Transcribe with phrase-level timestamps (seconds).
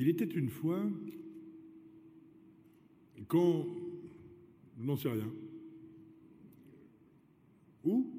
[0.00, 0.82] Il était une fois
[3.28, 3.66] quand.
[4.78, 5.30] N'en sais rien.
[7.84, 8.10] Où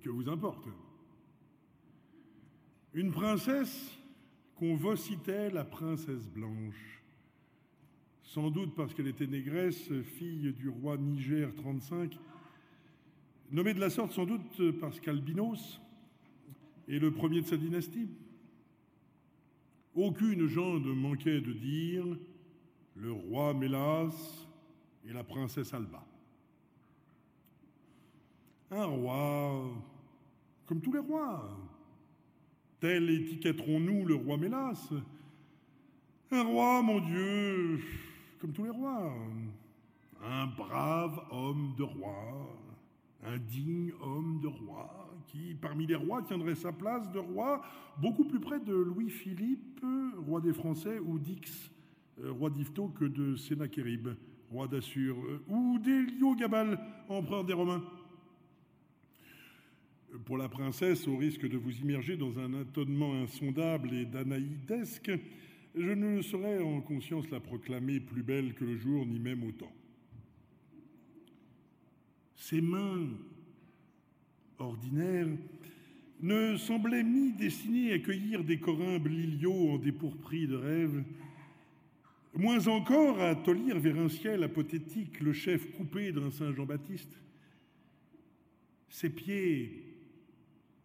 [0.00, 0.66] Que vous importe.
[2.94, 3.98] Une princesse
[4.56, 7.02] qu'on vocitait la princesse blanche.
[8.22, 12.18] Sans doute parce qu'elle était négresse, fille du roi Niger 35,
[13.50, 15.78] nommée de la sorte sans doute parce qu'Albinos
[16.88, 18.08] est le premier de sa dynastie.
[19.94, 22.04] Aucune gens ne manquait de dire
[22.96, 24.46] le roi Mélas
[25.06, 26.04] et la princesse Alba.
[28.70, 29.70] Un roi
[30.66, 31.48] comme tous les rois.
[32.80, 34.90] Tel étiquetterons-nous le roi Mélas?
[36.30, 37.80] Un roi, mon Dieu,
[38.40, 39.14] comme tous les rois.
[40.24, 42.56] Un brave homme de roi,
[43.22, 47.62] un digne homme de roi, qui, parmi les rois, tiendrait sa place de roi
[47.98, 49.80] beaucoup plus près de Louis-Philippe,
[50.26, 51.70] roi des Français, ou d'Ix,
[52.22, 54.08] euh, roi d'Yvetot, que de Sénachérib,
[54.50, 57.82] roi d'Assur, euh, ou d'Héliogabal, empereur des Romains.
[60.26, 65.10] Pour la princesse, au risque de vous immerger dans un étonnement insondable et danaïdesque,
[65.74, 69.72] je ne saurais en conscience la proclamer plus belle que le jour, ni même autant.
[72.36, 73.08] Ses mains
[74.58, 75.28] ordinaires
[76.20, 81.02] ne semblaient ni destinées à cueillir des corymbes liliaux en dépourpris de rêve,
[82.34, 87.20] moins encore à tolir vers un ciel apothétique le chef coupé d'un Saint Jean-Baptiste.
[88.88, 89.82] Ses pieds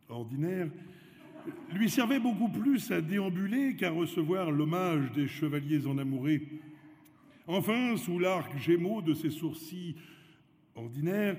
[0.10, 0.70] ordinaires
[1.72, 6.48] lui servait beaucoup plus à déambuler qu'à recevoir l'hommage des chevaliers enamourés.
[7.46, 9.96] Enfin, sous l'arc gémeaux de ses sourcils
[10.76, 11.38] ordinaires,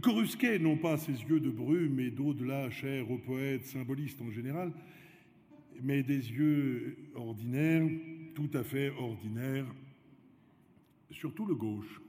[0.00, 4.72] corusquaient non pas ses yeux de brume et d'au-delà chers aux poètes symbolistes en général,
[5.82, 7.88] mais des yeux ordinaires,
[8.34, 9.66] tout à fait ordinaires,
[11.10, 12.00] surtout le gauche.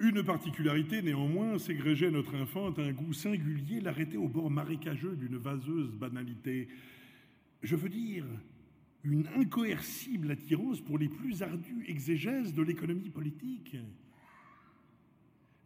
[0.00, 5.92] Une particularité néanmoins ségrégeait notre infante, un goût singulier l'arrêtait au bord marécageux d'une vaseuse
[5.92, 6.66] banalité.
[7.62, 8.24] Je veux dire,
[9.04, 13.76] une incoercible attirance pour les plus ardus exégèses de l'économie politique.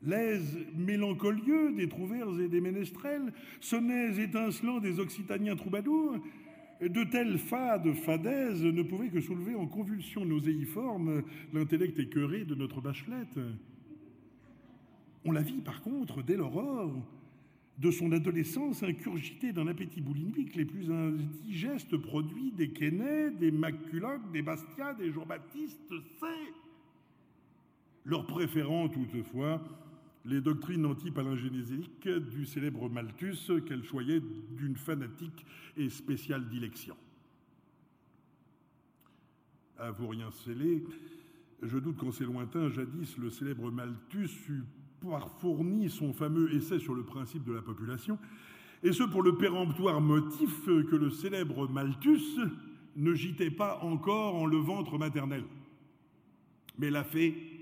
[0.02, 6.18] L'aise mélancolieux des trouvères et des ménestrels, sonnets étincelants des occitaniens troubadours,
[6.80, 12.80] de telles fades fadaises ne pouvaient que soulever en convulsions nauséiformes l'intellect écœuré de notre
[12.80, 13.38] bachelette.
[15.24, 16.92] On la vit par contre dès l'aurore
[17.78, 24.20] de son adolescence incurgitée d'un appétit boulimique les plus indigestes produits des Quesnay, des Maculoc,
[24.32, 26.65] des Bastia, des Jean-Baptiste c'est
[28.06, 29.62] leur préférant toutefois
[30.24, 35.44] les doctrines antipalingénésiques du célèbre Malthus qu'elle choyait d'une fanatique
[35.76, 36.96] et spéciale dilection.
[39.78, 40.84] À vous rien sceller,
[41.62, 44.64] je doute qu'en ces lointains, jadis, le célèbre Malthus eût
[45.38, 48.18] fourni son fameux essai sur le principe de la population,
[48.82, 52.40] et ce pour le péremptoire motif que le célèbre Malthus
[52.96, 55.44] ne gitait pas encore en le ventre maternel,
[56.78, 57.55] mais l'a fait.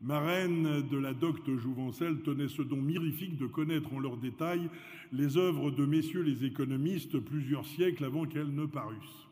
[0.00, 4.70] Ma reine de la docte Jouvencel tenait ce don mirifique de connaître en leurs détails
[5.12, 9.28] les œuvres de messieurs les économistes plusieurs siècles avant qu'elles ne parussent.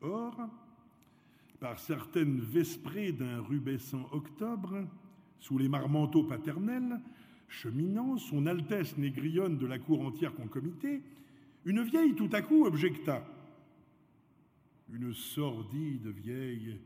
[0.00, 0.36] Or,
[1.60, 4.84] par certaines vesprées d'un rubescent octobre,
[5.38, 7.00] sous les marmenteaux paternels,
[7.48, 11.02] cheminant, son Altesse négrionne de la cour entière concomitée,
[11.64, 13.24] une vieille tout à coup objecta.
[14.92, 16.78] Une sordide vieille,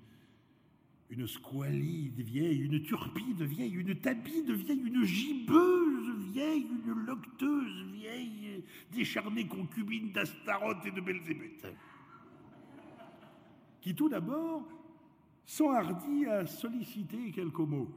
[1.10, 8.64] une squalide vieille, une turpide vieille, une tabide vieille, une gibbeuse vieille, une locteuse vieille,
[8.92, 11.66] décharnée concubine d'Astaroth et de Belzébuth
[13.84, 14.66] qui tout d'abord
[15.44, 17.90] s'enhardit à solliciter quelques mots.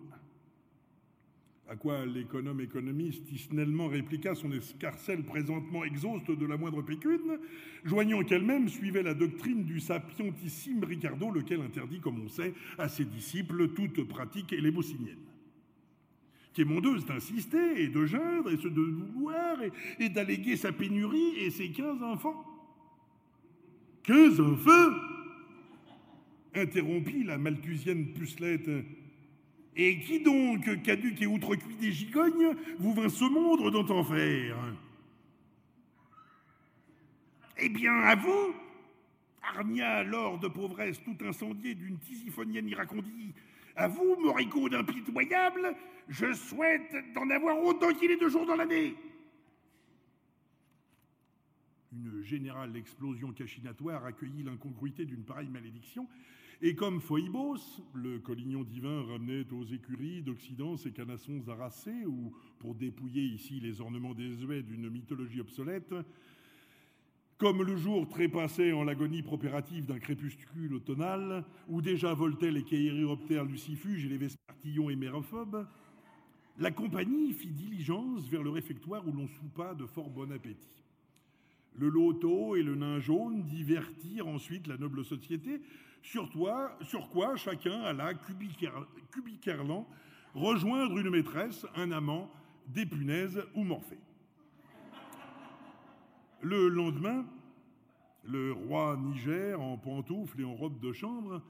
[1.69, 7.39] À quoi l'économe économiste isnellement répliqua son escarcelle présentement exhauste de la moindre pécune,
[7.83, 13.03] joignant qu'elle-même suivait la doctrine du sapientissime Ricardo, lequel interdit, comme on sait, à ses
[13.03, 15.17] disciples toute pratique élémosinienne.
[16.53, 21.35] Qui est mondeuse d'insister et de geindre et de vouloir et, et d'alléguer sa pénurie
[21.37, 22.45] et ses quinze enfants.
[24.03, 24.93] Quinze enfants?
[26.55, 28.69] interrompit la malthusienne pucelette.
[29.79, 34.57] Et qui donc, caduc et outrecuit des gigognes, vous vint se mondre dans faire
[37.59, 38.55] Eh bien, à vous!
[39.43, 43.33] Arnia, lord de pauvresse tout incendié d'une tisiphonienne iracondie,
[43.75, 45.75] à vous, moricaud d'impitoyable,
[46.09, 48.95] je souhaite d'en avoir autant qu'il est de jours dans l'année.
[51.97, 56.07] Une générale explosion cachinatoire accueillit l'incongruité d'une pareille malédiction,
[56.61, 62.75] et comme Phoibos, le collignon divin ramenait aux écuries d'Occident ses canassons harassés, ou pour
[62.75, 65.95] dépouiller ici les ornements désuets d'une mythologie obsolète,
[67.39, 73.45] comme le jour trépassait en l'agonie propérative d'un crépuscule automnal, où déjà voltaient les chéiroptères
[73.45, 75.67] lucifuges et les vespertillons hémérophobes,
[76.59, 80.86] la compagnie fit diligence vers le réfectoire où l'on soupa de fort bon appétit.
[81.77, 85.61] Le loto et le nain jaune divertirent ensuite la noble société,
[86.01, 88.13] sur, quoi chacun alla
[89.11, 89.87] cubiquerlant
[90.33, 92.31] rejoindre une maîtresse, un amant,
[92.67, 93.99] des punaises ou Morphée.
[96.41, 97.25] Le lendemain,
[98.23, 101.41] le roi Niger, en pantoufles et en robe de chambre,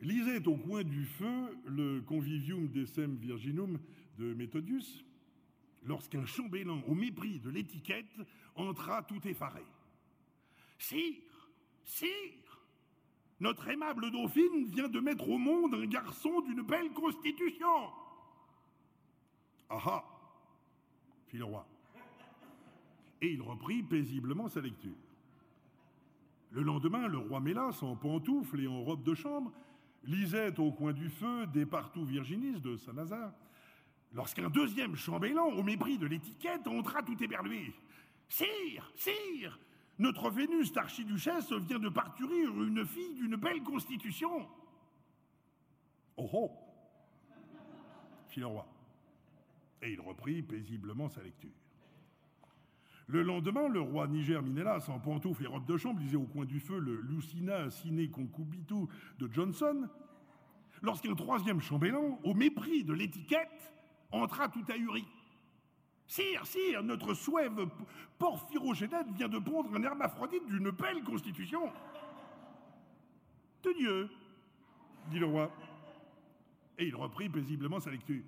[0.00, 3.78] lisait au coin du feu le Convivium decem Virginum
[4.18, 5.04] de Methodius,
[5.84, 8.20] lorsqu'un chambellan, au mépris de l'étiquette,
[8.54, 9.64] entra tout effaré.
[10.78, 11.50] Sire,
[11.84, 12.62] sire,
[13.40, 17.90] notre aimable dauphine vient de mettre au monde un garçon d'une belle constitution.
[19.68, 20.04] Ah ah,
[21.28, 21.66] fit le roi
[23.22, 24.90] et il reprit paisiblement sa lecture.
[26.50, 29.52] Le lendemain, le roi Mélas, en pantoufles et en robe de chambre,
[30.04, 33.32] lisait au coin du feu des partout Virginis de Saint-Lazare,
[34.14, 37.72] lorsqu'un deuxième chambellan, au mépris de l'étiquette, entra tout éberlué.
[38.28, 39.58] Sire, sire,
[39.98, 44.48] notre Vénus d'archiduchesse vient de parturir une fille d'une belle constitution.
[46.16, 46.50] Oh oh
[48.28, 48.66] fit le roi.
[49.82, 51.50] Et il reprit paisiblement sa lecture.
[53.06, 56.46] Le lendemain, le roi Niger Minelas, en pantoufles et robe de chambre, lisait au coin
[56.46, 58.86] du feu le Lucina Sine Concubitu
[59.18, 59.88] de Johnson,
[60.80, 63.74] lorsqu'un troisième chambellan, au mépris de l'étiquette,
[64.12, 65.06] entra tout ahuri.
[66.06, 67.66] Sire, sire, notre souève
[68.18, 71.70] porphyrogénète vient de pondre un hermaphrodite d'une belle constitution.
[73.62, 74.10] De Dieu,
[75.08, 75.50] dit le roi.
[76.78, 78.22] Et il reprit paisiblement sa lecture.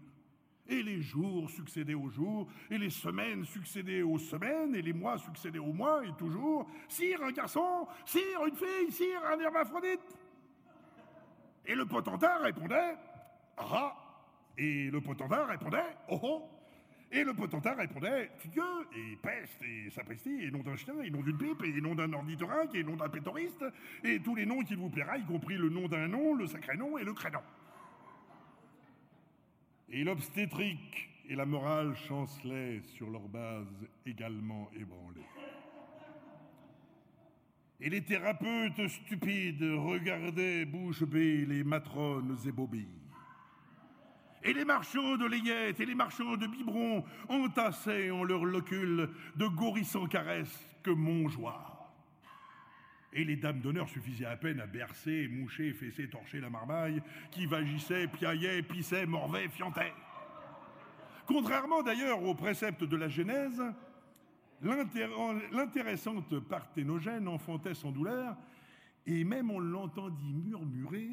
[0.66, 5.18] Et les jours succédaient aux jours, et les semaines succédaient aux semaines, et les mois
[5.18, 10.16] succédaient aux mois, et toujours, sire, un garçon, sire, une fille, sire, un hermaphrodite.
[11.66, 12.96] Et le potentat répondait,
[13.58, 13.94] ah,
[14.56, 16.48] et le potentat répondait, oh, oh,
[17.10, 18.62] et le potentat répondait, Dieu,
[18.96, 22.12] et peste, et sapristi, et nom d'un chien, et nom d'une pipe, et nom d'un
[22.12, 23.64] ornithorynque, et nom d'un pétoriste,
[24.02, 26.76] et tous les noms qu'il vous plaira, y compris le nom d'un nom, le sacré
[26.76, 27.40] nom et le crénom
[29.94, 35.22] et l'obstétrique et la morale chancelaient sur leur base également ébranlée.
[37.80, 43.03] Et les thérapeutes stupides regardaient bouche bée les matrones ébobies.
[44.44, 49.46] Et les marchands de layettes et les marchands de biberons entassaient en leur locule de
[49.46, 50.94] gorissants caresses que
[51.30, 51.90] joie.
[53.14, 57.00] Et les dames d'honneur suffisaient à peine à bercer, moucher, fesser, torcher la marmaille,
[57.30, 59.94] qui vagissait, piaillait, pissait, morvait, fiantait.
[61.26, 63.62] Contrairement d'ailleurs aux préceptes de la Genèse,
[64.60, 68.36] l'intéressante parthénogène enfantait sans douleur,
[69.06, 71.10] et même on l'entendit murmurer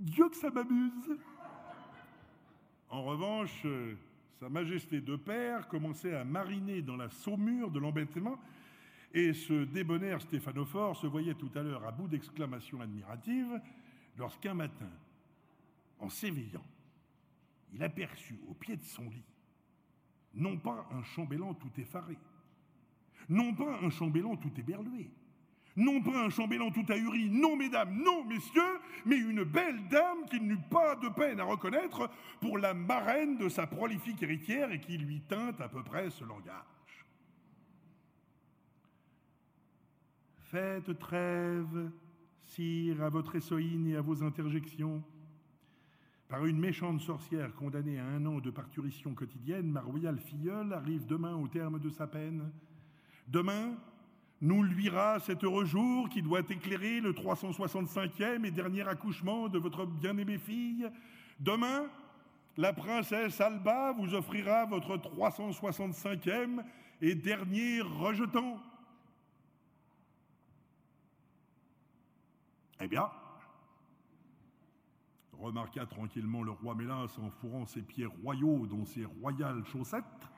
[0.00, 1.16] Dieu que ça m'amuse
[2.90, 3.64] En revanche,
[4.40, 8.38] Sa Majesté de Père commençait à mariner dans la saumure de l'embêtement
[9.12, 13.60] et ce débonnaire stéphanophore se voyait tout à l'heure à bout d'exclamations admiratives
[14.18, 14.90] lorsqu'un matin,
[16.00, 16.64] en s'éveillant,
[17.72, 19.24] il aperçut au pied de son lit
[20.34, 22.16] non pas un chambellan tout effaré,
[23.28, 25.10] non pas un chambellan tout éberlué,
[25.76, 30.46] non pas un chambellan tout ahuri, non mesdames, non messieurs, mais une belle dame qu'il
[30.46, 32.10] n'eut pas de peine à reconnaître
[32.40, 36.24] pour la marraine de sa prolifique héritière et qui lui tint à peu près ce
[36.24, 37.06] langage.
[40.50, 41.90] Faites trêve,
[42.40, 45.02] sire, à votre essoïne et à vos interjections.
[46.28, 51.06] Par une méchante sorcière condamnée à un an de parturition quotidienne, ma royale filleule arrive
[51.06, 52.50] demain au terme de sa peine.
[53.28, 53.76] Demain,
[54.40, 59.84] nous luira cet heureux jour qui doit éclairer le 365e et dernier accouchement de votre
[59.84, 60.88] bien-aimée fille.
[61.38, 61.86] Demain,
[62.56, 66.64] la princesse Alba vous offrira votre 365e
[67.02, 68.58] et dernier rejetant.
[72.82, 73.10] Eh bien,
[75.32, 80.29] remarqua tranquillement le roi Mélas en fourrant ses pieds royaux dans ses royales chaussettes,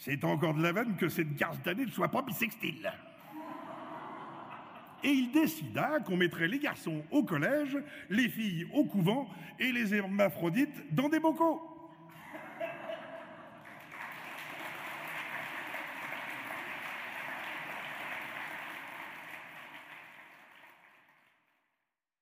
[0.00, 2.90] c'est encore de la veine que cette garce d'année ne soit pas bisextile.
[5.04, 7.76] Et il décida qu'on mettrait les garçons au collège,
[8.08, 9.28] les filles au couvent
[9.58, 11.60] et les hermaphrodites dans des bocaux.